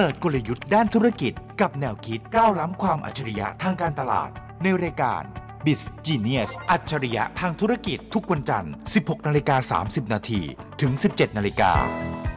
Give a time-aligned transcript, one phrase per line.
[0.00, 4.30] ปิดกลยุทธ์ด้านธุรกิจ กับแนวคิดก้าวล้ำความอัจฉริยะทางการตลาด
[4.62, 5.22] ในรายการ
[5.64, 10.40] b i z Genius อัจฉริยะทางธุรกิจทุกวันจันทร์ 16นาฬิกา30นาที
[10.80, 11.72] ถึง 17นาฬิกา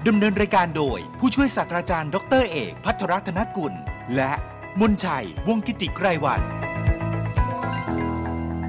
[0.07, 3.73] ดำเนินรายการโดย ผู้ช่วยศาสตราจารย์ ดรเอก พัทรรัตนกุล
[4.16, 4.32] และ
[4.80, 6.41] มนชัย วงกิติไกรวัน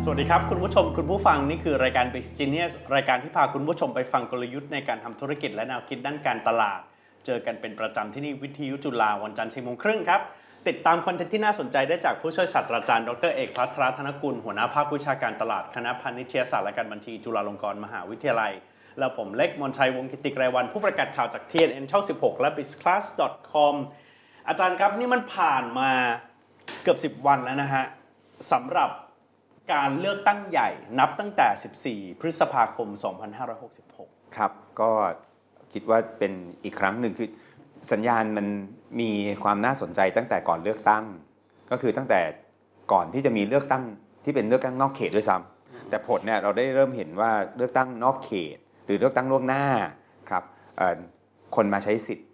[0.04, 6.80] สวัสดีครับ คุณผู้ชมคุณผู้ฟัง นี่คือรายการ b i z Genius รายการที่พาคุณผู้ชมไปฟังกลยุทธ์ในการทำธุรกิจและแนวคิดด้านการตลาด
[7.26, 10.20] เจอกันเป็นประจำที่นี่วิทยุจุฬาวันจันทร์สี่โมงครึ่งครับ
[10.68, 18.52] ติดตามคอนเทนต์ที่น่าสนใจได้จากผู้ช่วยศาสตราจารย์ ดรเอกพัทรธนกุล หัวหน้าภาควิชาการตลาดคณะพาณิชยศาสตร์และการบัญชีจุฬาลงกรณ์มหาวิทยาลัย
[18.98, 23.74] และผมเล็กมนชัยวงกิติไกรวัน ผู้ประกาศข่าวจาก TNN ช่อง 16 และ bizclass.com
[24.48, 25.90] อาจารย์ครับนี่มันผ่านมา
[26.82, 27.84] เกือบ 10 วันแล้วนะฮะ
[28.52, 28.90] สำหรับ
[29.72, 32.88] การเลือกตั้งใหญ่นับตั้งแต่ 14 พฤษภาคม
[33.62, 34.90] 2566 ครับ ก็
[35.74, 36.32] คิดว่าเป็น
[36.64, 37.28] อีกครั้งหนึ่งคือ
[37.92, 38.46] สัญญาณมัน
[39.00, 39.10] มี
[39.42, 41.04] ความน่าสนใจตั้งแต่ก่อนเลือกตั้ง
[41.70, 42.20] ก็คือตั้งแต่
[42.92, 43.82] ก่อนที่จะมีเลือกตั้ง
[44.24, 49.64] ที่เป็นเลือกตั้งนอกเขตด้วยซ้ำแต่ผลเนี่ยเราได้เริ่มเห็นว่าเลือกตั้งนอกเขต หรือเลือกตั้งล่วงหน้า
[50.28, 50.44] ครับ
[50.78, 50.98] เอ่อ
[51.56, 52.28] คนมาใช้สิทธิ์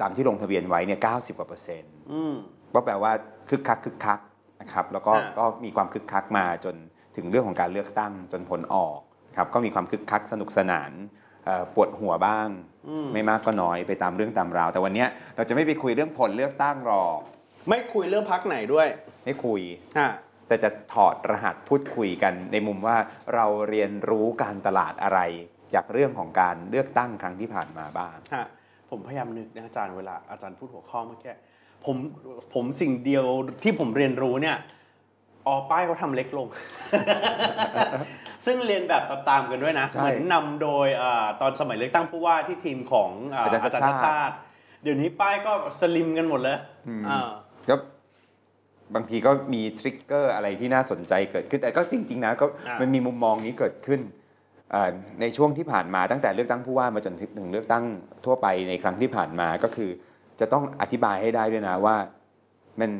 [0.00, 2.34] ตามที่ลงทะเบียนไว้เนี่ย90กว่าเปอร์เซ็นต์อืม
[2.74, 3.12] ก็แปลว่า
[3.48, 4.20] คึกคักคึกคัก
[4.60, 6.74] นะครับแล้วก็อ่าก็มีความคึกคักมาจน
[7.16, 8.98] ถึงเรื่องของการเลือกตั้งจนผลออก
[9.36, 10.92] ครับก็มีความคึกคักสนุกสนาน
[11.44, 12.48] เอ่อปวดหัวบ้าง
[13.12, 17.18] ไม่มากก็น้อยไปตามเรื่องตามราว แต่วันเนี้ยเราจะไม่ไปคุยเรื่องผลเลือกตั้งหรอก
[17.68, 18.88] ไม่คุยเรื่องพักไหนด้วย
[19.24, 19.60] ไม่คุย
[19.98, 20.10] ฮะ
[20.48, 22.96] แต่จะถอดรหัสพูดคุยกัน ในมุมว่า
[23.34, 25.20] เราเรียนรู้การตลาดอะไร
[25.74, 28.46] จากเรื่องของการเลือกตั้งครั้งที่ผ่านมาบ้างฮะ
[28.90, 31.34] ผมพยายามนึกนะอาจารย์เวลาอาจารย์พูดหัวข้อเมื่อกี้
[31.84, 31.96] ผม
[32.54, 33.24] ผมสิ่งเดียว
[33.62, 34.56] ที่ผมเรียนรู้เนี่ย
[35.46, 36.46] อ๋อป้ายเขาทำเล็กลง
[38.46, 44.34] ซึ่งเรียนแบบตามๆกันด้วยนะใช่เหมือนนำโดยอาตอนสมัยเลือกตั้งผู้ว่าที่ทีมของอาอาจารย์อาจารย์ชาชาติติชาติ
[44.82, 46.58] เดี๋ยวนี้ป้ายก็สลิมกันหมดเลย
[47.08, 47.28] อ่า
[47.68, 47.74] ก็
[48.94, 54.00] บางทีก็มีทริกเกอร์อะไรที่น่าสนใจเกิดขึ้น แต่ก็จริง ๆ นะก็อ่ามัมันมีมุมมองนี้เกิดขึ้น
[54.70, 54.90] เอ่อ
[55.20, 57.84] ในช่วงที่ผ่านมาตั้งแต่เลือกตั้งผู้ว่ามาจนถึงเลือกตั้ง
[58.24, 59.90] ทั่วไปในครั้งที่ผ่านมาก็คือ
[60.40, 61.96] จะต้องอธิบายให้ได้ด้วยนะว่า
[62.80, 62.90] มัน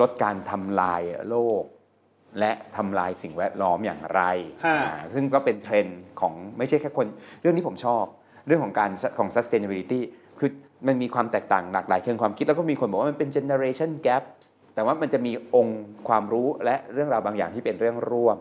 [0.00, 1.62] ลดการทำลายโลก
[2.38, 4.22] และทำลายสิ่งแวดล้อมอย่างไร
[4.64, 7.06] ฮะอ่าซึ่งก็เป็นเทรนด์ของไม่ใช่แค่คน
[7.40, 8.04] เรื่องนี้ผมชอบ
[8.46, 10.00] เรื่องของการของ sustainability
[10.38, 10.50] คือ
[10.86, 14.22] มันมีความแตกต่างหลากหลายเชิงความคิด แล้วก็มีคนบอกว่ามันเป็น generation gap
[14.74, 18.36] แต่ว่ามันจะมีองค์ความรู้และเรื่องราวบางอย่างที่เป็นเรื่องร่วม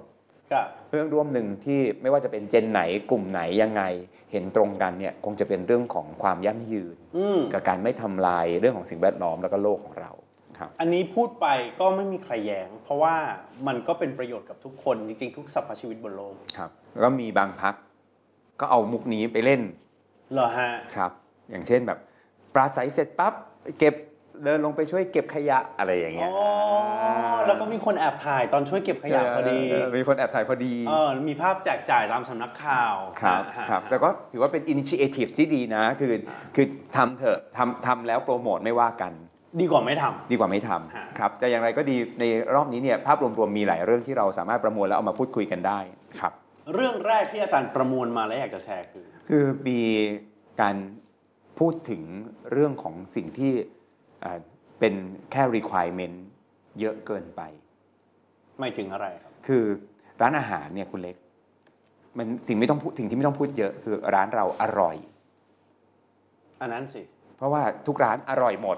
[0.51, 3.83] ครับเรื่องร่วมหนึ่งที่ไม่ว่าจะเป็นเจนไหนกลุ่มไหนยังไง
[4.31, 10.24] เห็นตรงกันเนี่ยคงจะเป็นเรื่องของความยั่งยืนอืมกับการไม่ทำลายเรื่องของสิ่งแวดล้อมแล้วก็โลกของเราครับ
[10.79, 11.47] อันนี้พูดไป
[11.79, 13.15] ก็ไม่มีใครแย้ง เพราะว่า
[13.67, 17.75] มันก็เป็นประโยชน์กับทุกคนจริงๆ ทุกสรรพชีวิตบนโลกครับแล้วก็มีบางพัก
[18.59, 19.61] ก็เอามุกนี้ไปเล่น
[20.33, 21.11] เหรอฮะครับ
[21.49, 21.99] อย่างเช่นแบบ
[22.53, 23.33] ปราศัยเสร็จปั๊บ
[23.79, 23.95] เก็บ
[24.43, 29.59] เดินลงไปช่วยเก็บขยะอะไรอย่างเงี้อ๋ยอแล้วก็มีคนแอบถ่ายตอนช่วยเก็บขยะพอดี
[29.91, 36.13] เมีคนแอบถ่ายพอดีเออมีภาพแจกจ่ายตามสำนักข่าวครับฮะครับฮะแต่ก็ถือว่าเป็น initiative ที่ดีนะ คือ
[36.55, 39.13] คือทำเถอะทำทำแล้วโปรโมทไม่ว่ากัน
[39.61, 42.23] ดีกว่าไม่ทำดีกว่าไม่ทำฮะครับแต่อย่างไรก็ดีใน
[42.55, 45.79] รอบนี้เนี่ยภาพรวมๆมีหลายเรื่องที่เราสามารถประมวลแล้วเอามาพูดคุยกันได้
[46.19, 49.81] ครับำเรื่องแรกที่อาจารย์ประมวลมาแล้วอยากจะแชร์คือ คือมี
[50.61, 50.75] การ
[51.59, 52.01] พูดถึง
[52.51, 53.53] เรื่องของสิ่งที่
[54.23, 54.39] อ่า
[54.79, 54.93] เป็น
[55.31, 56.17] แค่ requirement
[56.79, 57.41] เยอะเกินไป
[58.59, 59.63] ไม่ถึงอะไรครับ คือ
[60.21, 61.15] ร้านอาหารเนี่ยคุณเล็ก
[62.17, 64.95] มันสิ่งไม่ต้องพูดสิ่งที่ไม่ต้องพูดเยอะคือร้านเราอร่อย
[66.61, 67.01] อันนั้นสิ
[67.37, 68.77] เพราะว่าทุกร้านอร่อยหมด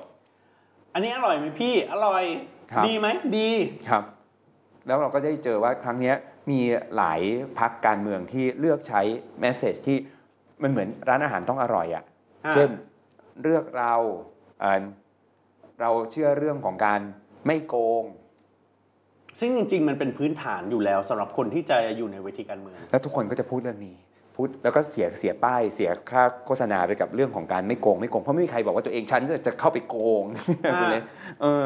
[0.94, 2.24] อันนี้อร่อยไหมพี่อร่อย
[2.72, 3.50] ครับ ดีไหมดี
[3.90, 4.04] ครับ
[4.88, 6.16] แล้วเราก็ได้เจอว่าครั้งเนี้ย
[6.50, 6.60] มี
[6.96, 7.22] หลาย
[7.60, 9.02] พักการเมืองที่เลือกใช้
[9.40, 9.98] แมสเซจที่
[10.64, 12.04] มันเหมือนร้านอาหารต้องอร่อยอะ่ะ
[12.46, 12.70] อ่าเช่น
[13.42, 13.96] เลือกเรา
[14.60, 14.84] เอ่อ
[15.82, 17.02] เราเชื่อเรื่องของการ
[17.46, 18.04] ไม่โกง
[19.40, 23.96] ซึ่งจริง ๆ มันเป็นพื้นฐานอยู่แล้วสำหรับคนที่จะอยู่ในเวทีการเมือง แล้วทุกคนก็จะพูดเรื่องนี้
[24.38, 30.24] พูดแล้วก็เสียเสียป้ายเสียค่าโฆษณาไปกับเรื่องของการไม่โกงไม่โกงเพราะไม่มีใครบอกว่าตัวเองฉันจะเข้าไปโกง
[30.80, 31.04] คุณเล็ก
[31.42, 31.64] เออ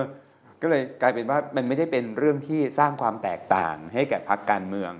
[0.61, 4.91] ก็เลยกลายเป็นว่ามันไม่ได้เป็นเรื่องที่สร้างความแตกต่างให้แก่พรรคการเมือง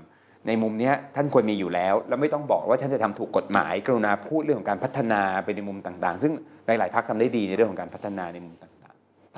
[0.46, 6.32] ในมุมเนี้ยท่านควรมีอยู่แล้ว แล้วไม่ต้องบอกว่าท่านจะทำถูกกฎหมาย กรุณาพูดเรื่องของการพัฒนาไปในมุมต่าง ๆ ซึ่ง
[6.66, 8.72] หลายๆพรรคทำได้ดีในเรื่องของการพัฒนาในมุมต่าง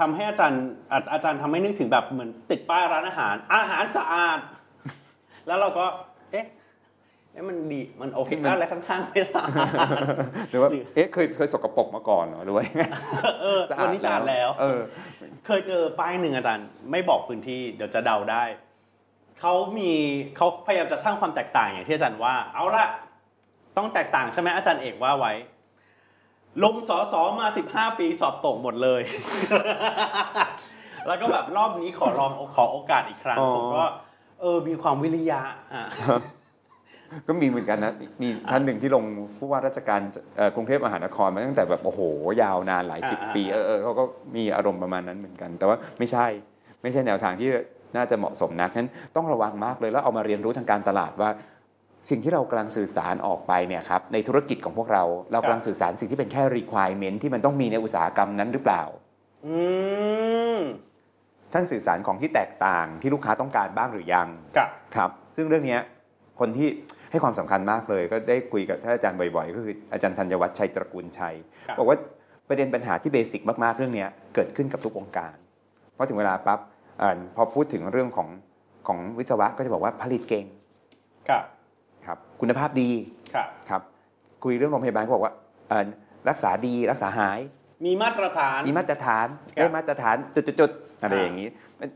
[0.01, 0.63] ทำให้อาจารย์
[0.93, 4.39] อาอาจารย์ทำให้นึกถึงแบบเหมือนติดป้ายร้านอาหาร อาหารสะอาด
[5.47, 5.87] แล้วเราก็
[6.33, 6.47] เอ๊ะ
[7.35, 12.83] เอ๊ะมันดีมันโอเคแล้วอะไรข้างๆไม่สะอาดๆหรือว่าเอ๊ะเคยเคยสกปรกมาก่อนเหรอหรือว่ายังไง
[13.43, 14.81] เออวันนี้สะอาดแล้ว เออ
[15.47, 18.45] เคยเจอป้ายหนึ่งอาจารย์ ไม่บอกพื้นที่เดี๋ยวจะเดาได้
[19.41, 19.93] เขามี
[20.37, 22.87] เขาพยายามจะสร้างความแตกต่างอย่างที่อาจารย์ว่า เอาละ
[23.77, 25.33] ต้องแตกต่างใช่ไหมอาจารย์เอกว่าไว้
[26.65, 29.03] ลงสอสอมา 15 ปีสอบตกหมดเลย
[31.07, 33.85] แล้วก็แบบรอบนี้ขอลองขอโอกาสอีกครั้งอ๋อผมก็
[34.41, 35.41] เออมีความวิริยะ
[35.75, 35.85] อะ
[37.27, 39.05] ก็มีเหมือนกันนะมีท่านหนึ่งที่ลง
[39.39, 40.01] ผู้ว่าราชการ
[40.37, 42.01] เอ่อกรุงเทพมหานครมาตั้งแต่แบบโอ้โห
[42.43, 44.05] ยาวนานหลายสิบอ่าปีเออเออเขาก็
[44.37, 46.27] มีอารมณ์ประมาณนั้นเหมือนกัน แต่ว่าไม่ใช่
[46.83, 47.49] ไม่ใช่แนวทางที่
[47.97, 51.31] น่าจะเหมาะสมนักนั้นต้องระวังมากเลยแล้วเอามาเรียนรู้ทางการตลาดว่า
[52.11, 58.83] สิ่งที่เรากำลังสื่อสารออกไปเนี่ยครับในธุรกิจของพวกเราเรากำลังสื่อสารสิ่งที่เป็นแค่ requirement ที่มันต้องมีในอุตสาหกรรมนั้นหรือเปล่า
[59.47, 59.55] อื
[60.57, 60.59] ม
[61.53, 64.29] ท่านสื่อสารของที่แตกต่างที่ลูกค้าต้องการบ้างหรือยัง
[64.59, 65.81] กับครับ ซึ่งเรื่องเนี้ย
[66.41, 66.69] คนที่
[67.15, 71.35] ให้ความสำคัญมากเลย ก็ได้คุยกับท่านอาจารย์บ่อยๆ ก็คืออาจารย์ธัญวัฒน์ชัยตระกูลชัย
[71.69, 71.97] ครับบอกว่า
[72.49, 75.37] ประเด็นปัญหาที่เบสิกมากๆเรื่องเนี้ยเกิดขึ้นกับทุกวงการ
[75.95, 76.59] เพราะถึงเวลาปั๊บ
[77.03, 78.29] อ่าพอพูดถึงเรื่องของ
[78.87, 80.47] ของวิศวะก็จะบอกว่าผลิตเก่ง
[81.31, 81.45] กับ
[82.07, 82.91] ครับคุณภาพดี
[83.35, 83.83] ครับครับ
[84.45, 85.35] คุยเรื่องโรงพยาบาลก็บอกว่า
[85.69, 85.87] เอ่อ
[86.29, 87.41] รักษาดีรักษาหาย
[87.87, 89.27] มีมาตรฐาน มีมาตรฐาน
[89.57, 90.17] ครับได้มาตรฐาน
[90.61, 91.49] จุดๆๆอะไรอ่าอย่างนี้
[91.81, 91.89] มัน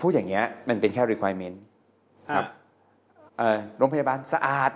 [0.00, 1.56] พูดอย่างเงี้ยมันเป็นแค่ requirement
[2.34, 2.57] ครับอะเอ่อ
[3.78, 4.72] โรงพยาบาลสะอาด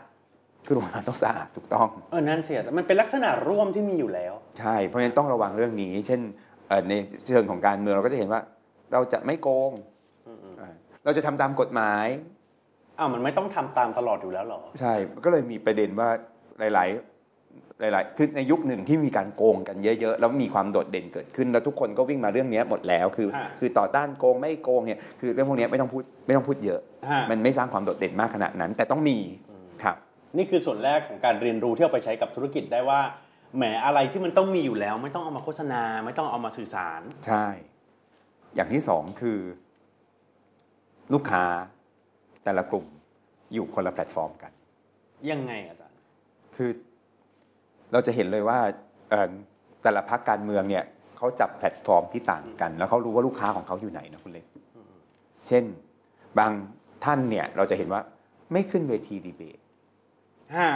[0.66, 6.20] คือโรงพยาบาลต้องสะอาดถูกต้องเออนั่นเสียแต่มันเป็นลักษณะร่วมที่มีอยู่แล้ว ใช่เพราะฉะนั้นต้องระวังเรื่องนี้ เช่น
[6.68, 6.92] เอ่อใน
[7.26, 8.40] เชิงของการเมืองเราก็จะเห็นว่า
[8.92, 9.72] เราจะไม่โกง
[10.60, 10.72] อ่า
[11.04, 12.06] เราจะทำตามกฎหมาย
[12.98, 14.94] อ้าวมันไม่ต้องทำตามตลอดอยู่แล้วเหรอ ใช่
[15.24, 16.08] ก็เลยมีประเด็นว่า
[16.58, 17.11] หลาย ๆ
[17.80, 29.18] หลายๆ คือในยุคหนึ่งที่มีการโกงกันเยอะๆ แล้วมีความโดดเด่นเกิดขึ้น แล้วทุกคนก็วิ่งมาเรื่องนี้หมดแล้ว คือฮะคือต่อต้านโกงไม่โกงเนี่ย คือเรื่องพวกนี้ไม่ต้องพูดไม่ต้องพูดเยอะฮะมันไม่สร้างความโดดเด่นมากขนาดนั้น แต่ต้องมี
[29.82, 29.96] ครับ
[30.36, 33.00] นี่คือส่วนแรกของการเรียนรู้ที่เอาไปใช้กับธุรกิจได้ว่า
[33.56, 37.46] แหมอะไรที่มันต้องมีอยู่แล้ว ไม่ต้องเอามาโฆษณา ไม่ต้องเอามาสื่อสาร ใช่
[38.54, 39.38] อย่างที่สองคือ
[41.12, 41.44] ลูกค้า
[42.44, 42.86] แต่ละกลุ่ม
[43.54, 44.52] อยู่คนละแพลตฟอร์มกัน
[45.30, 45.98] ยังไงอาจารย์
[46.56, 46.70] คือ
[47.92, 48.58] เราจะเห็นเลยว่า
[49.10, 49.30] เอ่อ
[49.82, 50.84] แต่ละพรรคการเมืองเนี่ย
[51.16, 54.44] เขาจับแพลตฟอร์มที่ต่างกัน แล้วเขารู้ว่าลูกค้าของเขาอยู่ไหนนะคุณเล็ก
[55.48, 55.64] เช่น
[56.38, 56.52] บาง
[57.04, 58.00] ท่านเนี่ยเราจะเห็นว่า
[58.52, 59.58] ไม่ขึ้นเวทีดีเบต
[60.56, 60.68] ฮะ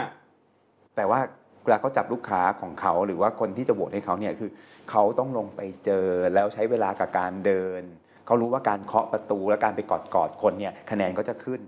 [0.95, 1.19] แต่ว่า
[1.63, 4.49] เวลาเขาจับลูกค้าของเขาหรือว่าคนที่จะโหวตให้เขาเนี่ยคือ
[4.91, 7.81] เขาต้องลงไปเจอแล้วใช้เวลากับการเดิน
[8.25, 11.61] เขารู้ว่าการเคาะประตูและการไปกอดกอดคนเนี่ยคะแนนก็จะขึ้น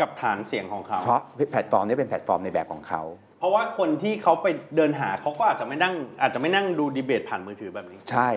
[0.00, 1.20] กับฐานเสียงของเขา เพราะ
[1.50, 3.02] แพลตฟอร์มนี้เป็นแพลตฟอร์มในแบบของเขา
[3.33, 4.46] เพ ราะว่าคนที่เขาไป
[4.76, 8.30] เดินหาเขาก็อาจจะไม่นั่ง อาจจะไม่นั่งดูดีเบตผ่านมือถือแบบนี้ ใช่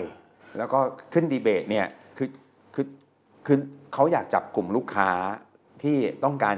[0.57, 0.80] แล้วก็
[1.13, 1.88] ขึ้นดีเบตเนี่ย
[2.18, 2.30] คือ
[2.75, 2.86] คือ
[3.45, 3.57] คือ
[3.94, 5.09] เขาอยากจับกลุ่มลูกค้า
[5.83, 6.57] ที่ต้องการ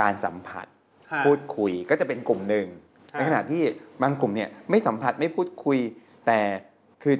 [0.00, 0.66] การสัมผัส
[1.12, 2.66] ฮะ พูดคุยก็จะเป็นกลุ่มหนึ่ง
[3.14, 3.62] ฮะในขณะที่
[4.02, 5.78] บางกลุ่มเนี่ยไม่สัมผัสไม่พูดคุย
[6.26, 6.40] แต่
[7.02, 7.14] คือ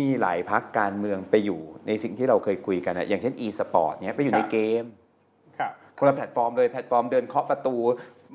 [0.00, 4.84] มีหลายพรรคการเมืองไปอยู่ในสิ่งที่เราเคยคุยกันนะอย่างเช่น e-sport เนี่ยไปอยู่ในเกม
[5.58, 7.76] ครับ คนละแพลตฟอร์มเลยแพลตฟอร์มเดินเคาะประตู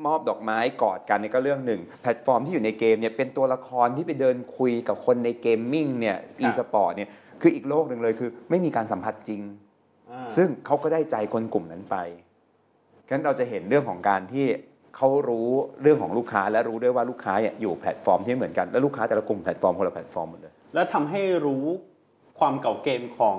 [0.06, 7.10] มอบดอกไม้กอดกันเนี่ยก็เรื่องหนึ่ง แพลตฟอร์มที่อยู่ในเกมเนี่ยเป็นตัวละครที่ไปเดินคุยกับคนใน gaming เนี่ยครับ e-sport เนี่ย
[7.42, 9.42] คืออีกโลกหนึ่งเลยคือ ไม่มีการสัมผัสจริง
[10.12, 11.96] อ่าซึ่งเขาก็ได้ใจคนกลุ่มนั้นไป
[13.08, 14.46] ฉะนั้นเราจะเห็นเรื่องของการที่
[14.96, 15.50] เขารู้
[15.82, 21.66] เรื่องของลูกค้าและรู้ด้วยว่าลูกค้าเนี่ยอยู่แพลตฟอร์มที่ไม่เหมือนกันแล้วลูกค้าแต่ละกลุ่มแพลตฟอร์มคนละแพลตฟอร์มหมดเลยแล้วทำให้รู้
[22.40, 23.38] ความเก๋าเกมของ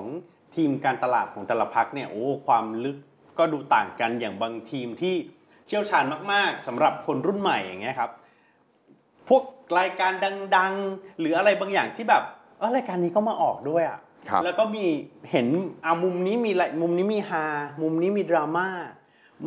[0.55, 2.97] ทีมการตลาดของแต่ละพรรคเนี่ยโอ้ความลึก
[3.39, 5.15] ก็ดูต่างกันอย่างบางทีมที่
[5.67, 6.03] เชี่ยวชาญ
[6.33, 8.11] มากๆสำหรับคนรุ่นใหม่อย่างเงี้ยครับ
[9.29, 9.43] พวก
[9.79, 10.11] รายการ
[10.55, 12.23] ดังๆ หรืออะไรบางอย่างที่แบบ
[12.59, 14.85] เออรายการนี้ก็มาออกด้วยอะครับแล้วก็มี
[15.31, 15.47] เห็น
[15.85, 17.45] อะมุมนี้มีอะไรมุมนี้มีฮา
[17.81, 18.67] มุมนี้มีดราม่า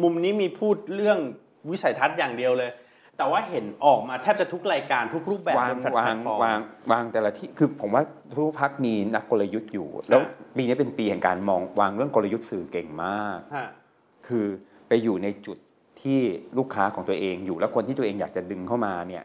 [0.03, 1.19] มุมนี้มีพูดเรื่อง
[1.71, 2.71] วิสัยทัศน์อย่างเดียวเลย
[3.17, 6.59] แต่ว่าเห็นออกมาแทบจะทุกรายการทุกรูปแบบวางบนแพลตวางฟอร์มวาง
[6.93, 8.03] วางแต่ละที่คือผมว่า
[8.37, 10.21] ทุกพักมีนักกลยุทธ์อยู่ แล้ว
[10.57, 13.69] ปีนี้เป็นปีแห่งการมองวางเรื่องกลยุทธ์สื่อเก่งมากฮะ
[14.29, 14.47] คือ
[14.89, 15.59] ไปอยู่ในจุด
[16.03, 16.21] ที่
[16.59, 19.25] ลูกค้าของตัวเองอยู่แล้วคนที่ตัวเองอยากจะดึงเข้ามาเนี่ย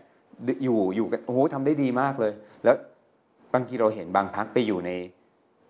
[0.63, 2.75] อยู่อยู่กันโอ้โหทำได้ดีมากเลย แล้ว
[3.53, 4.91] บางทีเราเห็นบางพรรคไปอยู่ใน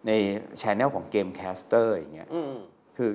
[0.07, 0.11] ใน
[0.61, 2.55] channel ของ game caster อย่างเงี้ยอืม
[2.97, 3.09] คือ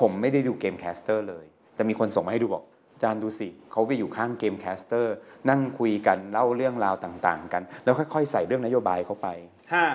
[0.00, 5.14] ผมไม่ได้ดู game caster เลย แต่มีคนส่งมาให้ดูบอกอาจารย์ดูสิเขาไปอยู่ข้าง game caster
[5.48, 9.28] นั่งคุยกันเล่าเรื่องราวต่างๆ กัน แล้วค่อยๆ ใส่เรื่องนโยบายเข้าไป
[9.74, 9.86] ฮะ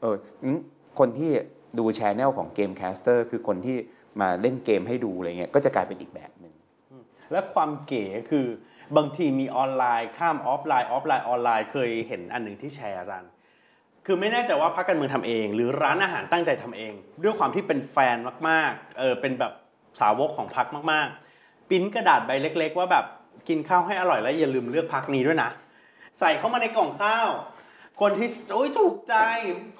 [0.00, 0.58] เอองั้น
[0.98, 1.30] คนที่
[1.78, 3.76] ดู channel ของ game caster คือคนที่
[4.20, 6.33] มาเล่นเกมให้ดูอะไรเงี้ยก็จะกลายเป็นอีกแบบหนึ่ง
[7.32, 8.46] และความเก๋คือ
[8.96, 13.30] บางทีมีออนไลน์ข้ามออฟไลน์ออฟไลน์ออนไลน์เคยเห็นอันหนึ่งที่แชร์อาจารย์
[14.06, 18.16] คือไม่แน่ใจว่าพรรคการเมืองทำเอง หรือร้านอาหารตั้งใจทำเอง ด้วยความที่เป็นแฟน
[18.48, 19.52] มากๆเออเป็นแบบ
[20.00, 23.04] สาวกของพรรคมากๆปิ้นกระดาษใบเล็ก ๆ ว่าแบบ
[23.48, 25.50] กินข้าวให้อร่อยแล้วอย่าลืมเลือกพรรคนี้ด้วยนะ
[26.20, 27.28] ใส่เข้ามาในกล่องข้าว
[28.00, 29.14] คนที่โอ้ยถูกใจ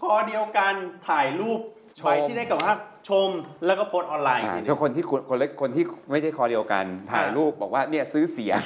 [0.00, 0.74] คอเดียวกัน
[1.08, 1.60] ถ่ายรูป
[2.04, 2.74] ใบที่ได้กับว่า
[3.08, 3.28] ชม
[3.66, 8.60] แล้วก็โพสต์ออนไลน์อีกอ่าทีหนึถ้างคนที่คนคนเล็กคนที่ไม่ใช่คอเดียวกันถ่ายอ่ารูปบอกว่าเนี่ยซื้อเสียง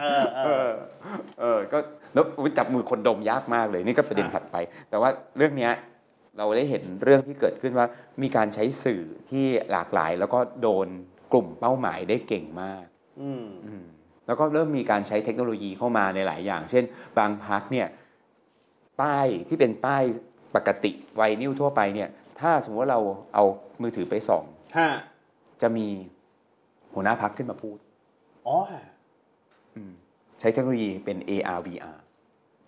[0.00, 0.70] เออเอเอออ
[1.40, 1.78] เออก็
[2.14, 2.24] แล้ว
[2.58, 4.56] จับมือคนดมยากมากเลยนี่ก็ประเด็นอ่าถัดไป
[4.90, 5.72] แต่ว่าเรื่องเนี้ย
[6.38, 7.86] เราได้เห็นเรื่องที่เกิดขึ้นว่า
[8.22, 10.86] มีการใช้สื่อที่หลากหลาย แล้วก็โดน
[11.32, 12.84] กลุ่มเป้าหมายได้เก่งมาก
[13.20, 13.84] อืมอืม
[14.26, 16.84] แล้วก็เริ่มมีการใช้เทคโนโลยีเข้ามาในหลายอย่าง เช่น
[17.18, 17.86] บางพรรคเนี่ย
[19.00, 20.02] ป้ายที่เป็นป้าย
[20.56, 22.08] ปกติไวนิลทั่วไปเนี่ย
[22.40, 23.00] ถ้าสมมติว่าเรา
[23.34, 23.44] เอา
[23.82, 24.44] มือถือไปส่อง
[24.78, 24.88] ฮะ
[25.62, 25.86] จะมี
[26.94, 27.78] หัวหน้าพรรคขึ้นมาพูด
[28.46, 28.56] อ๋อ
[29.76, 29.92] อืม
[30.40, 31.98] ใช้เทคโนโลยีเป็น AR VR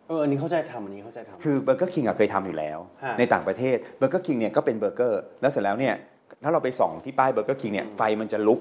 [0.06, 5.94] เอออันนี้เข้าใจทำอันนี้เข้าใจทำคือเบอร์เกอร์คิงเคยทำอยู่แล้วฮะในต่างประเทศเบอร์เกอร์คิงเนี่ยก็เป็นเบอร์เกอร์แล้วเสร็จแล้วเนี่ย
[6.42, 8.60] ถ้าเราไปส่องที่ป้ายเบอร์เกอร์คิงเนี่ยไฟมันจะลุก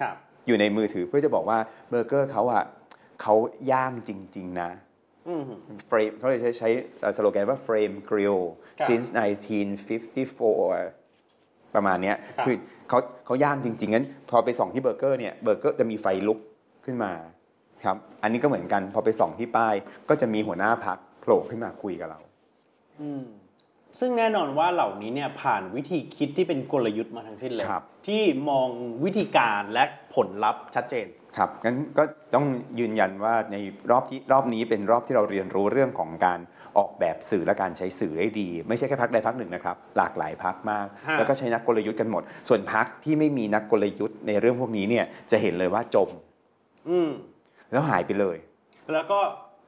[0.00, 0.14] ครับ
[0.46, 1.58] อยู่ในมือถือเพื่อจะบอกว่า
[1.90, 2.64] เบอร์เกอร์เขาอะ
[3.22, 3.34] เขา
[3.70, 4.91] ย่างจริง ๆ นะอืม
[5.86, 6.70] flame เขาเลยใช้ใช้
[7.16, 8.40] สโลแกนว่า flame grill
[8.80, 9.08] ครับ since
[10.00, 12.56] 1954 ประมาณเนี้ยครับคือ
[12.88, 16.38] เขาเขาย่างจริงๆงั้น พอไปส่องที่เบอร์เกอร์เนี่ยเบอร์เกอร์จะมีไฟลุก
[16.84, 17.12] ขึ้นมา
[17.84, 19.74] ครับ อันนี้ก็เหมือนกัน พอไปส่องที่ป้าย
[20.08, 22.20] ก็จะมีหัวหน้าพรรคโผล่ขึ้นมาคุยกับเรา
[23.00, 23.24] อืม
[23.98, 28.68] ซึ่งแน่นอนว่าเหล่านี้เนี่ยผ่านวิธีคิดที่เป็นกลยุทธ์มาทั้งสิ้นเลยครับที่มอง
[29.04, 32.02] วิธีการและผลลัพธ์ชัดเจน ครับงั้นก็
[32.34, 32.46] ต้อง
[32.80, 33.56] ยืนยันว่าใน
[33.90, 36.38] รอบที่รอบนี้เป็นรอบที่เราเรียนรู้เรื่องของการ
[36.78, 46.08] ออกแบบสื่อและการใช้สื่อได้ดี ไม่ใช่แค่พักใดพักหนึ่งนะครับ หลากหลายพักมากฮะแล้วก็ใช้นักกลยุทธ์กันหมด ส่วนพักที่ไม่มีนักกลยุทธ์ในเรื่องพวกนี้เนี่ยจะเห็นเลยว่าจม
[46.88, 47.10] อืม
[47.72, 48.36] แล้วหายไปเลย
[48.94, 49.18] แล้วก็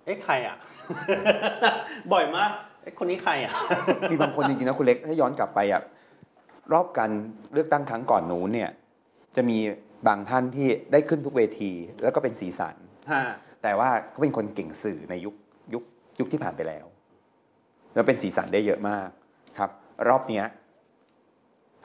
[0.05, 0.57] เอ๊ะใครอะ
[2.13, 2.51] บ่อยมาก
[2.83, 3.53] เอ๊ะคนนี้ใครอะ
[4.11, 5.83] มีบางคนจริงๆนะคุณเล็กถ้าย้อนกลับไปอะ
[6.73, 7.11] รอบการ
[7.53, 8.71] เลือกตั้งครั้งก่อนนู้นเนี่ย
[9.37, 9.59] จะมี
[10.07, 12.77] บางท่านที่ได้ขึ้นทุกเวทีแล้วก็เป็นสีสัน
[13.13, 13.23] ฮะ
[13.63, 15.35] แต่ว่าก็เป็นคนเก่งสื่อในยุค
[15.75, 15.83] ยุค
[16.19, 16.87] ยุคที่ผ่านไปแล้ว
[17.95, 19.09] แล้วเป็นสีสันได้เยอะมาก
[19.59, 19.71] ครับ
[20.09, 20.45] รอบเนี้ย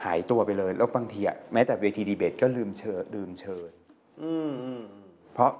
[0.05, 3.71] หายตัวไปเลย แล้วบางทีอะแม้แต่เวทีดีเบตก็ลืมเชิญลืมเชิญ
[4.21, 5.51] อืมอืมอืมเพราะ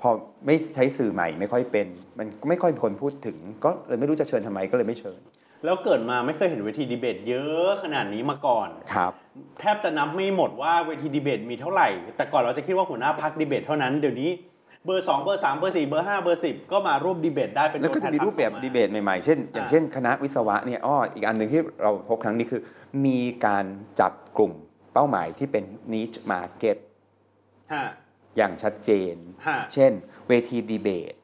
[0.00, 0.10] พอ
[0.46, 1.86] ไม่ใช้สื่อใหม่ไม่ค่อยเป็น
[2.18, 5.20] มันก็ไม่ค่อยมีคนพูดถึง ก็เลยไม่รู้จะเชิญทำไมก็เลยไม่เชิญ
[5.64, 9.12] แล้วเกิดมาไม่เคยเห็นเวทีดีเบตเยอะขนาดนี้มาก่อนครับ
[9.60, 14.30] แทบจะนับไม่หมดว่าเวทีดีเบตมีเท่าไหร่ แต่ก่อนเราจะคิดว่าหัวหน้าพรรคดีเบตเท่านั้นเดี๋ยวนี้
[14.84, 22.60] เบอร์ 2 เบอร์ 3 เบอร์ 4 เบอร์ 5 เบอร์ 10 ก็มาร่วมดีเบตได้เป็นแล้วก็จะมีรูปแบบตัวทนพคดีเบตใหม่ๆ เช่น อย่างเช่นคณะวิศวะเนี่ยอ้ออีกอันหนึ่งที่เราพบครั้งนี้คือ
[23.06, 23.64] มีการ
[24.00, 24.52] จับกลุ่ม
[24.92, 26.76] เป้าหมายที่เป็น niche market
[27.72, 27.84] ฮะ
[28.36, 29.14] อย่างชัดเจน
[29.46, 29.92] ฮะเช่น
[30.28, 31.14] เวทีดีเบต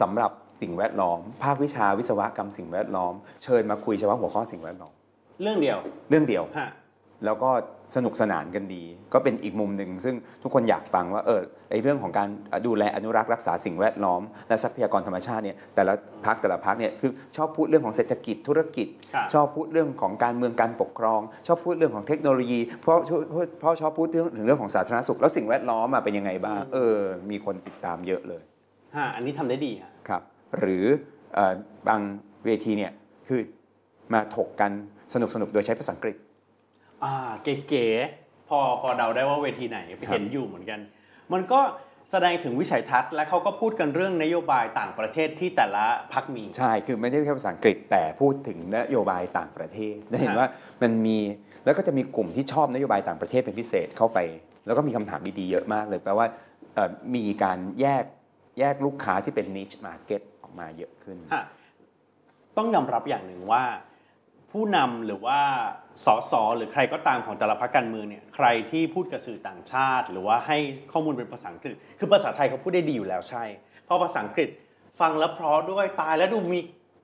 [0.00, 0.30] สำหรับ
[0.62, 4.92] สิ่งแวดล้อม ภาควิชาวิศวกรรมสิ่งแวดล้อม เชิญมาคุยเฉพาะหัวข้อสิ่งแวดล้อม
[5.42, 5.78] เรื่องเดียว
[6.10, 6.70] เรื่องเดียว ฮะ
[7.24, 7.50] แล้วก็
[7.96, 8.82] สนุกสนานกันดี
[9.12, 12.28] ก็เป็นอีกมุมหนึ่งซึ่งทุกคนอยากฟังว่าเออไอเรื่องของการ
[12.66, 15.94] ดูแลอนุรักษ์รักษาสิ่งแวดล้อม และทรัพยากรธรรมชาติเนี่ยแต่ละ
[16.26, 22.98] พักแต่ละพักเนี่ยคือชอบพูดเรื่องของเศรษฐกิจธุรกิจ ครับ ชอบพูดเรื่องของการเมืองการปกครอง ชอบพูดเรื่องของเทคโนโลยีเพราะ
[23.30, 26.96] เพราะเพราะชอบพูดเรื่องถึงเรื่องของสาธารณสุข แล้วสิ่งแวดล้อมอะเป็นยังไงบ้างเออ
[27.30, 28.42] มีคนติดตามเยอะเลย
[28.96, 29.93] ฮะ อันนี้ทำได้ดีฮะครับ
[30.58, 30.84] หรือ
[31.34, 31.54] เอ่อ
[31.88, 32.00] บาง
[32.44, 32.92] เวทีเนี่ย
[33.28, 33.40] คือ
[34.14, 34.72] มาถกกัน
[35.14, 36.16] สนุกสนุกๆโดยใช้ภาษาอังกฤษ
[37.04, 37.14] อ่า
[37.68, 40.80] เก๋ๆพอพอเดาได้ว่าเวทีไหนครับเห็นอยู่เหมือนกัน
[41.32, 41.60] มันก็
[42.10, 50.46] แสดงถึงวิสัยทัศน์และเขาก็พูดกันเรื่องนโยบายต่างประเทศที่แต่ละพักมี ใช่คือไม่ได้แค่ภาษาอังกฤษแต่พูดถึงนโยบายต่างประเทศจะเห็นว่า
[50.82, 51.18] มันมี
[51.64, 54.18] แล้วก็จะมีกลุ่มที่ชอบนโยบายต่างประเทศเป็นพิเศษเข้าไป
[54.66, 56.26] แล้วก็มีคำถามดีๆเยอะมากเลยแปลว่า
[56.74, 58.04] เอ่อมีการแยก
[58.58, 61.44] แยกลูกค้าที่เป็น niche market ออก มาเยอะขึ้นฮะ
[62.56, 63.64] ต้องยอมรับอย่างหนึ่งว่า
[64.52, 65.40] ผู้นำหรือว่า
[66.04, 70.58] สสหรือใครก็ตามของแต่ละพรรคการเมืองเนี่ยใครที่พูดกับสื่อต่างชาติ หรือว่าให้
[70.92, 73.44] ข้อมูลเป็นภาษาอังกฤษ คือภาษาไทยเขาพูดได้ดีอยู่แล้วใช่
[73.84, 74.48] เพราะภาษาอังกฤษ
[75.00, 76.60] ฟังแล้วเพราะด้วยตายแล้วดูมี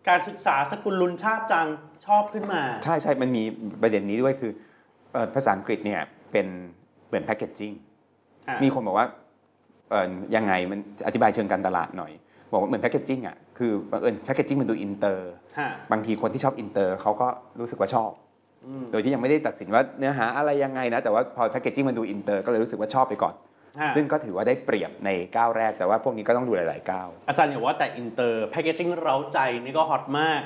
[0.09, 1.67] การศึกษาสกุลลุนชาติจัง
[2.07, 3.43] ชอบขึ้นมา ใช่ใช่มันมี
[3.83, 4.53] ประเด็นนี้ด้วยคือ
[5.13, 6.01] เอ่อภาษาอังกฤษเนี่ย
[6.33, 6.47] เป็น
[7.07, 7.73] เหมือนแพ c เกจจิ้ง
[8.49, 9.07] ฮะมีคนบอกว่า
[9.91, 12.13] เอ่อยังไงมันอธิบายเชิงการตลาดหน่อย
[12.53, 15.29] บอกว่าเหมือนแพ c เกจจิ้งอะคือบังเอิญแพ c เกจจิ้งมันดูอินเตอร์
[15.59, 17.29] ฮะบางทีคนที่ชอบอินเตอร์เขาก็
[17.61, 18.11] รู้สึกว่าชอบ
[18.93, 23.45] โดยที่ยังไม่ได้ตัดสินว่าเนื้อหาอะไรยังไงนะ แต่ว่าพอแพ c เกจจิ้งมันดูอินเตอร์ก็เลยรู้สึกว่าชอบไปก่อนฮะ
[23.97, 30.41] ซึ่งก็ถือว่าได้เปรียบในก้าวแรกแต่ว่าพวกนี้ก็ต้องดูหลายๆก้าวอาจารย์อย่าว่าแต่อินเตอร์ packaging เร้าใจนี่ก็ hot มาก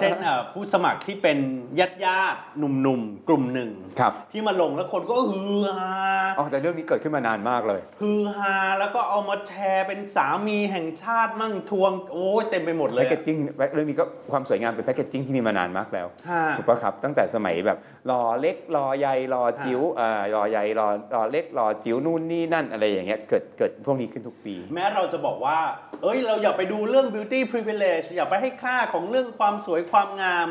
[0.00, 1.38] เช่นเอ่อผู้สมัครที่เป็น
[1.80, 3.70] ญาติญาติๆหนุ่มๆ กลุ่มหนึ่ง
[4.00, 5.92] ครับที่มาลงแล้วคนก็ฮือฮา
[6.38, 13.38] อ๋อแต่เรื่องนี้เกิดขึ้นมานานมากเลย ฮือฮาแล้วก็เอามาแชร์เป็นสามีแห่งชาติมั่งทวงโอ้ยเต็มไปหมดเลแพยคเก packaging
[13.74, 17.78] เรื่องนี้ก็ความสวยงามเป็น packaging ที่มีมานานมากแล้วฮะถูกปะครับตั้งแต่สมัยแบบ
[18.10, 25.58] รอเล็กรอใหญ่รอจิ๋วอ่ารอใหญ่รอรอเล็กรอจิ๋วนู่นนี่นั่นอะไรอย่างเงี้ยเกิดเกิดพวกนี้ขึ้นทุกปี แม้เราจะบอกว่า
[26.02, 30.48] เอ้ยเราอย่าไปดูเรื่อง beauty privilege อย่าไปให้ค่าของเรื่องความสวยความงาม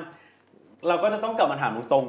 [0.87, 2.05] เราก็จะต้องกลับมาถามตรง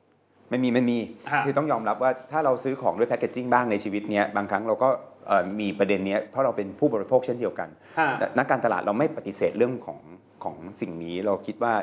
[0.00, 0.98] ๆมันมีมันมี
[1.32, 4.88] ฮะคือต้องยอมรับว่าถ้าเราซื้อของด้วยแพคเกจจิ้งบ้างในชีวิตเนี้ยบางครั้งเราก็
[5.26, 9.98] เอ่อมีประเด็นเนี้ยเพราะเราเป็นผู้บริโภคเช่นเดียวกันฮะแต่นักการตลาดเราไม่ปฏิเสธเรื่องของ
[10.44, 11.74] ของสิ่งนี้เราคิดว่า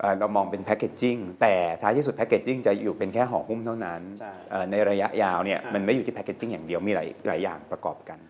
[0.00, 8.20] เอ่อเรามองเป็นแพคเกจจิ้งแต่ท้ายที่สุดแพคเกจจิ้งจะอยู่เป็นแค่ห่อหุ้มเท่านั้นใช่เอ่อในระยะยาวเนี่ยฮะมันไม่อยู่ที่แพคเกจจิ้งอย่างเดียวมีหลายหลายอย่างประกอบกัน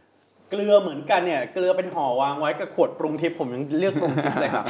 [0.51, 4.65] เกลือเหมือนกันเนี่ยเกลือเป็นห่อวางไว้กับขวดปรุงทิพย์ผมยังเลือกปรุงทิพย์เลยครับ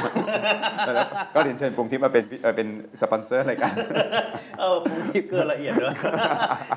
[0.85, 0.95] แล้ว
[1.35, 2.67] ก็เรียนเชิญปรุงทิพย์มาเป็นเอ่อเป็น
[3.01, 3.73] สปอนเซอร์รายการ
[4.59, 5.95] เออปรุงทิพย์เกลือละเอียดด้วย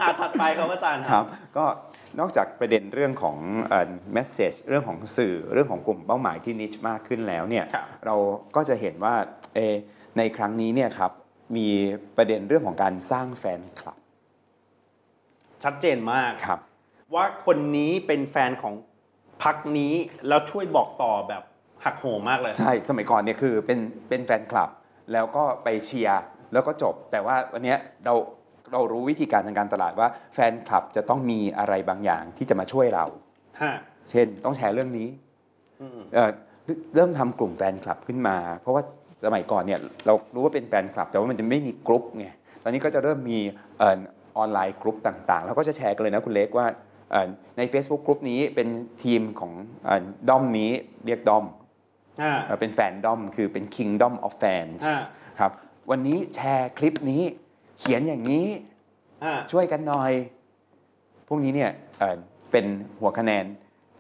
[0.03, 1.25] อะถัดไปครับอาจารย์ครับ
[1.57, 1.65] ก็
[2.21, 3.37] นอกจากประเด็นเรื่องของ
[3.69, 8.15] เอ่อ message เรื่องของสื่อเรื่องของกลุ่มเป้าหมายที่นิชมากขึ้นแล้วเนี่ยครับเรา
[8.57, 9.15] ก็จะเห็นว่า
[9.55, 9.75] เอ่อ
[10.19, 11.13] ในครั้งนี้เนี่ยครับ
[11.57, 11.69] มี
[12.17, 13.99] ประเด็นเรื่องของการสร้างแฟนคลับ
[15.65, 16.61] ชัดเจนมากครับ
[17.15, 18.75] ว่าคนนี้เป็นแฟนของ
[19.43, 19.95] พักนี้
[20.29, 21.43] แล้วช่วยบอกต่อแบบ
[21.85, 24.71] หักโหมมากเลย ใช่สมัยก่อนเนี่ยคือเป็นเป็นแฟนคลับ
[25.13, 26.23] แล้วก็ไปเชียร์
[26.53, 28.15] แล้วก็จบ แต่ว่าวันเนี้ยเรา
[28.73, 33.07] เรารู้วิธีการทางการตลาดว่าแฟนคลับจะต้องมีอะไรบางอย่างที่จะมาช่วยเรา
[33.61, 33.73] ฮะ
[34.11, 35.09] เช่นต้องแชร์เรื่องนี้
[35.83, 36.31] อืมเอ่อ
[36.95, 38.83] เริ่มทำกลุ่มแฟนคลับขึ้นมา เพราะว่า
[39.25, 42.27] สมัยก่อนเนี่ยเรารู้ว่าเป็นแฟนคลับ แต่ว่ามันจะไม่มีกลุ่มไง
[42.63, 43.39] ตอนนี้ก็จะเริ่มมี
[43.79, 43.99] เออ
[44.39, 46.67] ออนไลน์กลุ่มต่างๆ แล้วก็จะแชร์กันเลยนะคุณเล็กว่า
[47.11, 48.69] เอ่อใน Facebook กลุ่มนี้เป็น
[49.05, 49.53] ทีมของ
[49.85, 50.71] เออด้อมนี้
[51.07, 51.45] เรียกด้อม
[52.23, 54.99] ฮะเอ่อเป็นแฟนด้อมคือเป็น Kingdom of Fans อ่า
[55.41, 55.53] ครับ
[55.91, 57.23] วันนี้แชร์คลิปนี้
[57.79, 58.47] เขียนอย่างนี้
[59.25, 60.13] ฮะช่วยกันหน่อย
[61.29, 62.17] พวกนี้เนี่ยเอ่อ
[62.53, 62.67] เป็น
[63.01, 63.45] หัวคะแนน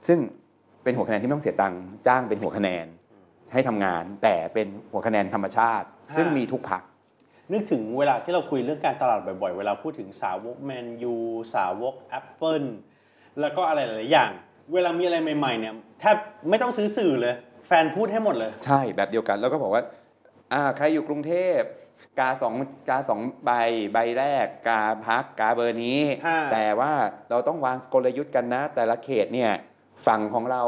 [0.07, 0.19] ซึ่ง
[0.83, 2.87] เป็นหัวคะแนนที่ไม่ต้องเสียตังค์จ้างเป็นหัวคะแนน
[3.52, 5.87] ให้ทำงาน แต่เป็นหัวคะแนนธรรมชาติ
[6.17, 6.83] ซึ่งมีทุกพัก
[7.52, 11.14] นึกถึงเวลาที่เราคุยเรื่องการตลาดบ่อยๆ เวลาพูดถึงสาวกแมนยู
[11.55, 12.64] สาวกแอปเปิล
[13.40, 14.31] แล้วก็อะไรหลายๆอย่าง
[14.73, 16.17] เวลามีอะไรใหม่ๆเนี่ยแทบ
[16.50, 17.35] ไม่ต้องซื้อสื่อเลย
[17.67, 19.83] แฟนพูดให้หมดเลย ใช่แบบเดียวกัน แล้วก็บอกว่า
[20.52, 21.61] อ่าใครอยู่กรุงเทพ
[22.19, 22.55] กาสอง
[22.88, 23.50] กาสองใบ
[23.93, 26.93] ใบแรก กาพักกาเบอร์นี้ฮะแต่ว่า
[27.31, 29.52] เราต้องวางกลยุทธ์กันนะ แต่ละเขตเนี่ย
[30.07, 30.62] ฝั่งของเรา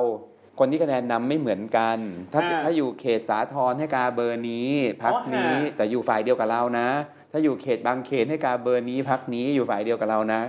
[0.58, 1.98] คนที่คะแนนนำไม่เหมือนกัน
[2.32, 4.68] ถ้าฮะถ้าอยู่เขตสาทรให้กาเบอร์นี้
[5.02, 6.88] พักอ๋อฮะนี้แต่อยู่ฝ่ายเดียวกับเรานะ
[7.32, 10.40] ถ้าอยู่เขตบางเขตให้กาเบอร์นี้พักนี้อยู่ฝ่ายเดียวกับเรานะ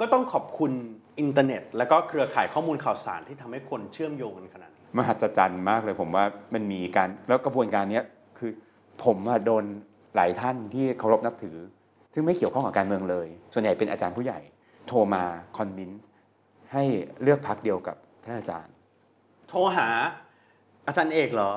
[0.00, 0.72] ก็ต้องขอบคุณ
[1.18, 8.04] อินเทอร์เน็ต แล้วก็เครือข่ายข้อมูลข่าวสารที่ทำให้คนเชื่อมโยงกันขนาดนี้มหัศจรรย์มากเลยผมว่ามันมีการแล้วกระบวนการเนี้ย
[8.38, 8.50] คือ
[9.04, 9.64] ผมอะโดน
[10.16, 11.56] หลายท่านที่เคารพนับถือ
[12.14, 14.40] ซึ่งไม่เกี่ยวข้องกับการเมืองเลย ส่วนใหญ่เป็นอาจารย์ผู้ใหญ่
[14.88, 15.24] โทรมา
[15.56, 16.08] convince
[16.72, 16.82] ให้
[17.22, 18.72] เลือกพรรคเดียวกับท่านอาจารย์
[19.48, 19.88] โทรหา
[20.86, 21.52] อาจารย์เอกเหรอ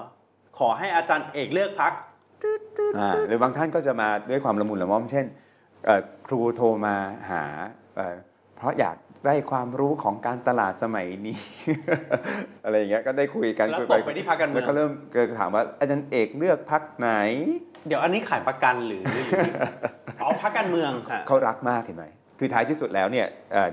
[0.60, 1.94] ขอให้อาจารย์เอกเลือกพรรค
[2.98, 5.26] อ่าหรือบางท่านก็จะมาด้วยความละมุนละม่อมเช่น
[5.86, 6.96] เอ่อครูโทรมา
[7.32, 7.44] หา
[7.96, 8.16] เอ่อ
[8.58, 11.38] เพราะอยากได้ความรู้ของการตลาดสมัยนี้
[12.64, 17.10] อะไรอย่างเงี้ยก็ได้คุยกันแล้วคุยตกไปที่พรรคการเมืองแล้วก็เริ่มเกิดถามว่าอาจารย์เอกเลือกพรรคไหน
[17.88, 19.26] เดี๋ยวอันนี้ขายประกันหรือหรือ
[20.20, 22.06] เอาพรรคการเมืองค่ะเขารักมากเห็นไหม
[22.40, 23.70] คือท้ายที่สุดแล้วเนี่ยเอ่อ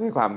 [0.00, 0.30] ด้วยความ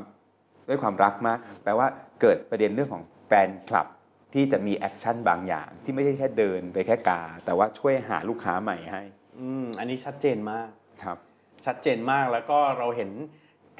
[0.69, 1.87] ด้วยความรักมาก แปลว่า
[2.21, 3.87] เกิดประเด็นเรื่องของแฟนคลับ
[4.33, 9.01] ที่จะมี action บางอย่าง ที่ไม่ใช่แค่เดินไปแค่กา แต่ว่าช่วยหาลูกค้าใหม่ให้
[9.39, 10.69] อืมอันนี้ชัดเจนมาก
[11.03, 11.17] ครับ
[11.65, 13.11] ชัดเจนมากแล้วก็เราเห็น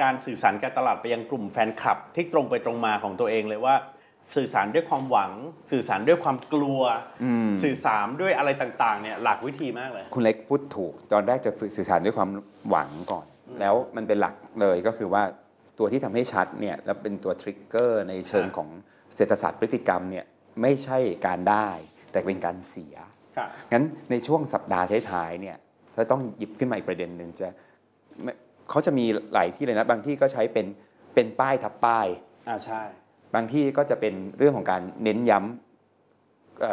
[0.02, 3.76] การสื่อสารการตลาดไปยังกลุ่มแฟนคลับ ที่ตรงไปตรงมาของตัวเองเลยว่า
[4.36, 5.32] สื่อสารด้วยความหวัง
[5.72, 6.82] สื่อสารด้วยความกลัว
[7.24, 12.30] อืมสื่อสารด้วยอะไรต่างๆเนี่ยหลากวิธีมากเลย คุณเล็กพูดถูก ตอนแรกจะสื่อสารด้วยความ
[12.70, 13.26] หวังก่อน
[13.60, 15.24] แล้วมันเป็นหลักเลยก็คือว่า
[15.80, 18.70] ตัวที่ทำให้ชัดเนี่ยแล้วเป็นตัวทริกเกอร์ในเชิงค่ะของ
[19.16, 20.26] เศรษฐศาสตร์พฤติกรรมเนี่ย
[20.62, 21.70] ไม่ใช่การได้
[22.12, 22.96] แต่เป็นการเสีย
[23.38, 25.58] ค่ะงั้นในช่วงสัปดาห์ท้ายๆเนี่ย
[25.96, 27.48] ถ้าต้องหยิบขึ้นมาอีกประเด็นหนึ่งจะ
[28.24, 28.32] ไม่
[28.70, 30.66] เขาจะมีหลายที่เลยนะ บางที่ก็ใช้เป็น
[31.14, 32.08] เป็นป้ายทับป้าย
[32.50, 32.82] อ่าใช่
[33.36, 35.69] บางที่ก็จะเป็นเรื่องของการเน้นย้ำเอ่อ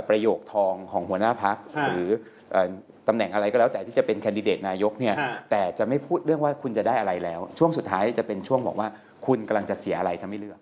[0.09, 2.11] ประโยคทองของหัวหน้าพักฮะหรือ
[2.53, 2.69] เอ่อ
[3.09, 8.89] ตำแหน่งอะไรก็แล้วแต่ที่จะเป็นแคนดิเดตนายกเนี่ยฮะแต่จะไม่พูดเรื่องว่าคุณจะได้อะไรแล้ว ช่วงสุดท้ายจะเป็นช่วงบอกว่า
[9.27, 10.59] คุณกำลังจะเสียอะไรถ้าไม่เลือก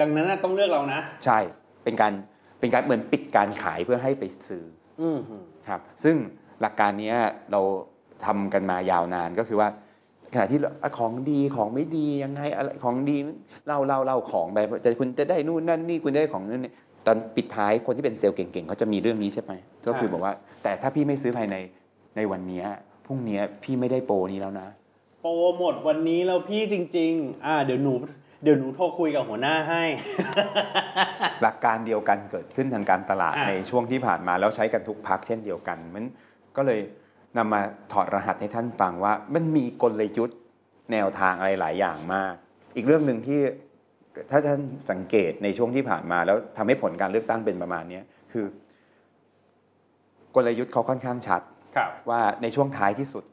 [0.00, 1.38] ดังนั้นน่ะต้องเลือกเรานะ ใช่
[1.84, 2.12] เป็นการ
[2.60, 4.64] เป็นการเหมือนปิดการขายเพื่อให้ไปซื้อ
[5.00, 5.18] อืม
[5.68, 6.16] ครับซึ่ง
[6.60, 7.16] หลักการเนี้ย
[7.52, 7.60] เรา
[8.24, 9.68] ทำกันมายาวนานก็คือว่า
[10.34, 13.16] ขณะที่อะของดีของไม่ดียังไงอะไรของดี
[13.66, 16.72] เล่าเล่าเล่าของไปจะคุณจะได้นู่นนั่นนี่คุณได้ของนั่นนี่
[17.06, 19.52] ตอนปิดท้ายคนที่เป็นเซลล์เก่งๆเขาจะมีเรื่องนี้ใช่ไหม
[19.86, 21.56] ก็คือบอกว่า แต่ถ้าพี่ไม่ซื้อภายใน
[22.16, 22.66] ในวันเนี้ย
[23.06, 24.68] พรุ่งเนี้ยพี่ไม่ได้โปรนี้แล้วนะ
[25.22, 27.92] โปรหมดวันนี้แล้วพี่จริง ๆ อ่า เดี๋ยวหนู
[28.42, 29.82] เดี๋ยวหนูโทรคุยกับหัวหน้าให้
[31.42, 36.04] หลักการเดียวกันเกิดขึ้นทางการตลาดอะในช่วงที่ผ่านมาแล้วใช้กันทุกพักเช่นเดียวกันมัน
[36.56, 36.80] ก็เลย
[37.36, 37.60] นำมา
[37.92, 40.38] ถอดรหัสให้ท่านฟังว่า มันมีกลยุทธ์
[40.92, 42.34] แนวทางอะไรหลายอย่างมาก
[42.76, 43.40] อีกเรื่องหนึ่งที่
[44.30, 48.44] ถ้าท่านสังเกตในช่วงที่ผ่านมา แล้วทำให้ผลการเลือกตั้งเป็นประมาณเนี้ยคือ
[50.34, 51.42] กลยุทธ์เขาค่อนข้างชัด
[51.76, 53.24] ครับว่าในช่วงท้ายที่สุด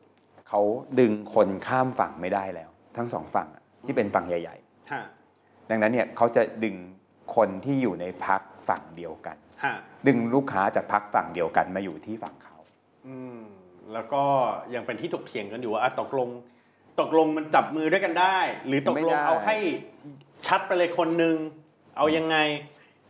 [0.50, 0.62] เขา
[1.00, 4.56] ดึงคนข้ามฝั่งไม่ได้แล้ว ทั้งสองฝั่งอะที่เป็นฝั่งใหญ่
[4.92, 6.76] ฮะๆดังนั้นเนี่ยเขาจะดึง
[7.36, 9.74] คนที่อยู่ในพักฝั่งเดียวกันฮะ
[10.08, 12.58] ดึงลูกค้าจากพักฝั่งเดียวกันมาอยู่ที่ฝั่งเขา
[13.08, 13.40] อืม
[13.94, 14.24] แล้วก็
[14.76, 16.30] ยังเป็นที่ถกเถียงกันอยู่ว่าอะตกลง
[17.00, 19.58] ตกลงมันจับมือด้วยกันได้ หรือตกไม่ลงได้เอาให้
[20.46, 21.36] ชัดไปเลยคนหนึ่ง
[21.98, 22.38] เอายังไง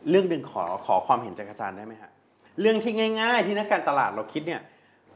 [0.10, 2.12] เรื่องหนึ่งขอขอความเห็นจากอาจารย์ได้ไหมฮะ
[2.62, 4.62] เรื่องที่ง่าย ๆ ที่นักการตลาดเราคิดเนี่ย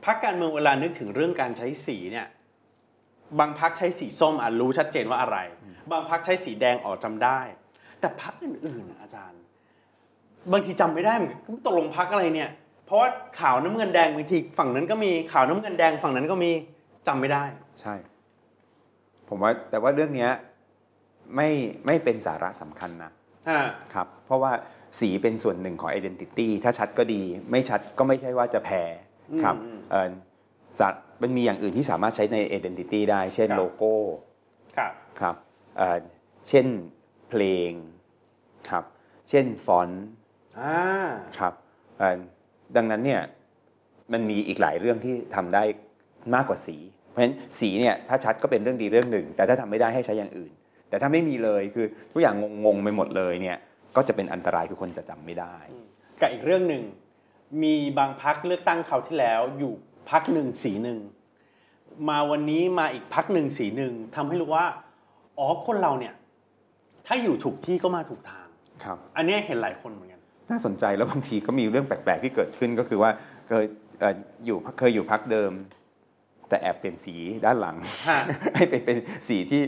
[0.06, 2.28] พักการเมืองเวลานึกถึงเรื่องการใช้สีเนี่ย
[3.40, 5.38] บางพักใช้สีส้มอะรู้ชัดเจนว่าอะไร
[5.92, 7.40] บางพักใช้สีแดงออกจำได้
[8.00, 9.40] แต่พักอื่นๆน่ะอาจารย์
[10.52, 12.50] บางทีจำไม่ได้เหมือนกันตกลงพักอะไรเนี่ย
[12.86, 16.52] เพราะว่าขาวน้ำเงินแดงบางทีฝั่งนั้นก็มีขาวน้ำเงินแดงฝั่งนั้นก็มี
[17.08, 17.44] จำไม่ได้
[17.82, 17.96] ใช่
[19.30, 20.32] ผมว่าแต่ว่าเรื่องเนี้ย
[21.36, 21.50] ไม่
[21.86, 23.12] ไม่เป็นสาระสำคัญนะ
[23.50, 23.62] ฮะ
[23.94, 24.52] ครับเพราะว่า
[25.00, 28.84] สีเป็นส่วนหนึ่งของ identity ถ้าชัดก็ดี ไม่ชัดก็ไม่ใช่ว่าจะแพ้
[29.44, 30.10] ครับอืมเอ่อ
[30.80, 30.90] สะ
[31.22, 33.94] มันมีอย่างอื่นที่สามารถใช้ใน identity ได้ เช่นครับโลโก้
[34.78, 35.36] ครับครับ
[35.78, 35.98] เอ่อ
[36.50, 36.66] เช่น
[37.30, 37.72] เพลง
[38.70, 38.84] ครับ
[39.30, 40.06] เช่นฟอนต์
[40.60, 40.76] อ่า
[41.40, 41.54] ครับ
[41.98, 42.18] เอ่อ
[42.76, 43.22] ดังนั้นเนี่ย
[44.14, 45.64] มันมีอีกหลายเรื่องที่ทำได้
[46.36, 46.78] มากกว่าสี
[47.10, 50.52] เพราะฉะนั้นสีเนี่ยถ้าชัดก็เป็นเรื่องดีเรื่องหนึ่ง แต่ถ้าทำไม่ได้ให้ใช้อย่างอื่น
[50.92, 53.58] แต่ถ้าไม่มีเลยคือทุกอย่างงงๆไปหมดเลยเนี่ย
[53.96, 55.56] ก็จะเป็นอันตรายคือคนจะจำไม่ได้
[56.22, 56.84] กับอีกเรื่องหนึ่ง
[57.64, 59.74] มีบางพักเลือกตั้งเขาวที่แล้วอยู่
[60.12, 61.00] พักหนึ่งสีหนึ่ง
[62.10, 64.66] มาวันนี้มาอีกพักหนึ่งสีหนึ่งทำให้รู้ว่า
[65.40, 66.14] อ๋อคนเราเนี่ย
[67.08, 68.48] ถ้าอยู่ถูกที่ก็มาถูกทาง
[68.84, 73.12] ครับ อันเนี้ยเห็นหลายคนเหมือนกันน่าสนใจแล้วบางทีก็มีเรื่องแปลกๆที่เกิดขึ้นก็คือว่า
[73.48, 73.66] เคย
[74.00, 74.14] เอ่อ
[74.46, 75.52] อยู่เคยอยู่พักเดิม
[76.50, 77.76] แต่แอบเปลี่ยนสีด้านหลัง
[78.10, 78.20] ฮะ
[78.56, 78.98] ให้ไปเป็น
[79.30, 79.62] สีที่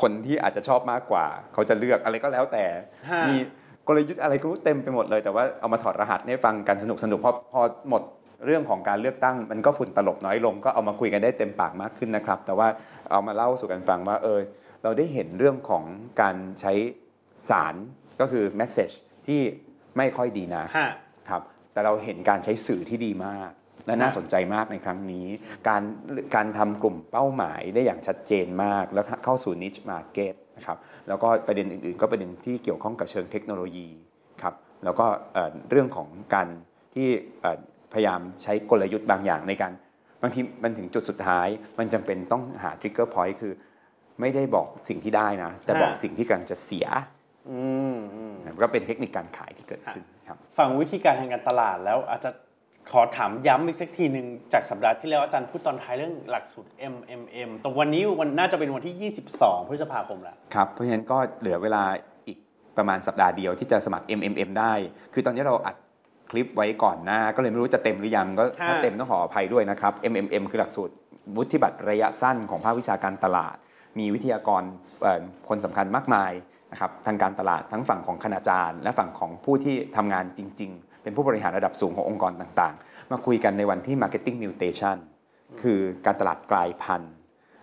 [0.00, 2.64] คนที่อาจจะชอบมากกว่า เขาจะเลือกอะไรก็แล้วแต่
[3.10, 3.36] ฮะมี
[3.88, 8.02] กลยุทธ์อะไรก็เต็มไปหมดเลยแต่ว่าเอามาถอดรหัสให้ฟังกันสนุกสนุกพอพอหมด
[8.46, 12.68] เรื่องของการเลือกตั้ง มันก็ฝุ่นตลบน้อยลง ก็เอามาคุยกันได้เต็มปากมากขึ้นนะครับ แต่ว่า
[13.10, 14.40] เอามาเล่าสู่กันฟังว่าเออ
[14.82, 15.84] เราได้เห็นเรื่องของ
[16.20, 16.72] การใช้
[17.50, 17.74] สาร
[18.20, 18.94] ก็คือ message
[19.26, 19.40] ที่
[19.96, 20.90] ไม่ค่อยดีนะฮะ
[21.28, 23.50] ครับแต่เราเห็นการใช้สื่อที่ดีมาก
[23.86, 25.26] และน่าสนใจมากในครั้งนี้
[25.68, 25.82] การ
[26.34, 33.88] การทำกลุ่มเป้าหมายได้อย่างชัดเจนมาก แล้วเข้าสู่ niche market นะครับแล้วก็ประเด็นอื่นๆ ก็ประเด็นที่เกี่ยวข้องกับเชิงเทคโนโลยี
[34.42, 36.48] ครับแล้วก็เอ่อเรื่องของการ
[36.94, 37.08] ที่
[37.40, 37.58] เอ่อ
[37.92, 39.72] พยายามใช้กลยุทธ์บางอย่างในการ
[40.22, 43.52] บางทีมันถึงจุดสุดท้าย มันจำเป็นต้องหา trigger point คือ
[44.20, 46.86] ไม่ได้บอกสิ่งที่ได้นะ แต่บอกฮะสิ่งที่กำลังจะเสีย
[47.50, 47.60] อื
[47.94, 52.30] มอืมก็เป็นเทคนิคการขายที่เกิดขึ้นครับฟังวิธีการทางการตลาดแล้วอาจจะ
[52.92, 61.82] ขอถามย้ำอีกสักทีหนึ่งจากสัปดาห์ที่แล้วอาจารย์พูดตอนท้ายเรื่องหลักสูตร MMM ตรงวันนี้วันน่าจะเป็นวันที่ 22 พฤษภาคมแล้วครับ เพราะฉะนั้นก็เหลือเวลา
[62.26, 62.38] อีก
[62.76, 64.72] ประมาณสัปดาห์เดียวที่จะสมัคร MMM ได้
[65.12, 65.76] คือตอนนี้เราอัด
[66.30, 70.94] คลิปไว้ก่อนหน้า ก็เลยไม่รู้จะเต็มหรือยังก็ถ้าฮะเต็มต้องขออภัยด้วยนะครับ MMM คือหลักสูตร
[71.36, 73.56] วุฒิบัตรระยะสั้นของภาควิชาการตลาด
[73.98, 74.62] มีวิทยากร
[75.02, 76.32] เอ่อคนสำคัญมากมาย
[76.72, 84.96] นะครับทางการตลาดทั้งฝั่งของคณาจารย์ และฝั่งของผู้ที่ทำงานจริง ๆ เป็นผู้บริหารระดับสูงขององค์กรต่างๆ มาคุยกันในวันที่ Marketing Mutation
[85.62, 87.12] คือการตลาดกลายพันธุ์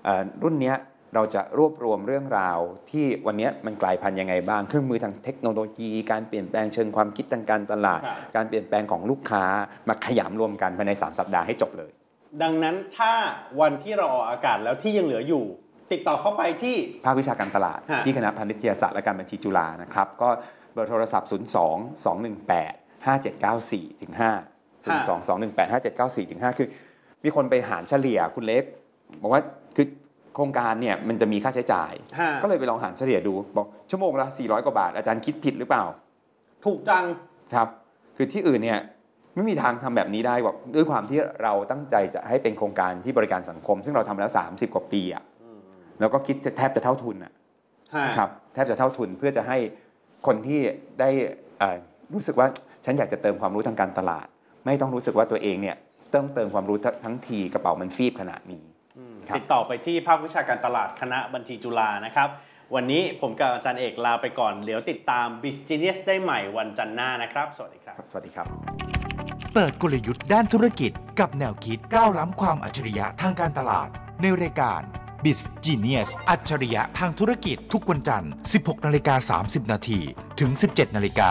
[0.03, 0.75] เอ่อรุ่นเนี้ย
[1.15, 2.59] เราจะรวบรวมเรื่องราว
[2.91, 9.43] ที่วันเนี้ยมันกลายพันธุ์ยังไงบ้าง เครื่องมือทางเทคโนโลยี การเปลี่ยนแปลงเชิงความคิดทางการตลาดครับการเปลี่ยนแปลงของลูกค้า
[9.89, 11.91] มาขยำรวมกันภายใน 3 สัปดาห์ให้จบเลย
[12.41, 13.11] ดังนั้นถ้า
[13.61, 15.43] วันที่เราออกอากาศแล้วที่ยังเหลืออยู่
[15.91, 16.75] ติดต่อเข้าไปที่
[17.05, 20.29] ภาควิชาการตลาดฮะที่คณะพาณิชยศาสตร์และการบัญชีจุฬานะครับก็
[20.73, 21.33] เบอร์โทรศัพท์ 02
[22.05, 24.21] 218 5794ถึง5
[25.07, 26.67] 02 218 5794ถึง5คือ
[27.23, 28.63] มีคนไปหารเฉลี่ยคุณเล็ก
[29.21, 29.41] บอกว่า
[29.75, 29.87] คือ
[30.35, 35.83] โครงการเนี่ยมันจะมีค่าใช้จ่ายฮะก็เลยไปลองหารเฉลี่ยดูบอกชั่วโมงละ 400 กว่าบาท อาจารย์คิดผิดหรือเปล่า
[36.65, 37.03] ถูกจัง
[37.53, 37.67] ครับ
[38.17, 38.79] คือที่อื่นเนี่ย
[39.35, 45.23] ไม่มีทางทำแบบนี้ได้บอกด้วยความที่เราตั้งใจจะให้เป็นโครงการที่บริการสังคม ซึ่งเราทำมาแล้ว 30 กว่าปีอะ
[45.99, 47.33] แล้วก็คิดจะแทบจะเท่าทุนอะ
[47.95, 49.57] ฮะครับแทบจะเท่าทุนเพื่อจะให้
[50.27, 50.59] คนที่
[50.99, 51.09] ได้
[51.59, 51.77] เอ่อ
[52.13, 52.47] รู้สึกว่า
[52.85, 54.27] ฉันอยากจะเติมความรู้ทางการตลาด
[54.65, 55.77] ไม่ต้องรู้สึกว่าตัวเองเนี่ย
[56.13, 58.63] ต้องเติมความรู้ทั้งทีกระเป๋ามันฟีบขนาดนี้
[59.27, 62.29] ครับติดต่อไปที่ภาควิชาการตลาดคณะบัญชีจุฬานะครับ
[62.75, 68.47] วันนี้ผมกับอาจารย์เอกลาไปก่อนเดี๋ยวติดตาม b i z Genius ได้ใหม่วันจันทร์หน้านะครับ สวัสดีครับ สวัสดีครับ
[69.53, 73.89] เปิดกลยุทธ์ด้านธุรกิจกับแนวคิดก้าวล้ำความอัจฉริยะทางการตลาด
[74.21, 74.81] ในรายการ
[75.23, 79.99] b i z Genius อัจฉริยะทางธุรกิจทุกวันจันทร์ 16 นาฬิกา 30 นาที
[80.39, 81.29] ถึง 17 นาฬิกา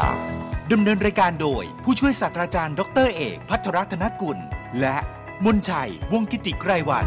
[0.73, 4.39] ดำเนินรายการโดย ผู้ช่วยศาสตราจารย์ดรเอก พัทรรัตนกุล
[4.81, 4.97] และ
[5.45, 7.07] มนชัยวงกิติไกรวัน